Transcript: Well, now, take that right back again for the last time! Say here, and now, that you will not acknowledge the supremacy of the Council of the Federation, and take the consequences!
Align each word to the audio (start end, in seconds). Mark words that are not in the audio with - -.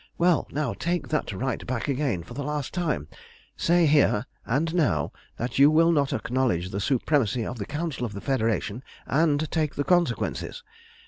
Well, 0.17 0.47
now, 0.49 0.73
take 0.73 1.09
that 1.09 1.31
right 1.31 1.63
back 1.67 1.87
again 1.87 2.23
for 2.23 2.33
the 2.33 2.41
last 2.41 2.73
time! 2.73 3.07
Say 3.55 3.85
here, 3.85 4.25
and 4.47 4.73
now, 4.73 5.11
that 5.37 5.59
you 5.59 5.69
will 5.69 5.91
not 5.91 6.11
acknowledge 6.11 6.71
the 6.71 6.79
supremacy 6.79 7.45
of 7.45 7.59
the 7.59 7.67
Council 7.67 8.03
of 8.03 8.13
the 8.13 8.19
Federation, 8.21 8.81
and 9.05 9.47
take 9.51 9.75
the 9.75 9.83
consequences! 9.83 10.63